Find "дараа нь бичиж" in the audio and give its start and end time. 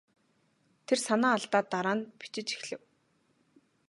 1.71-2.49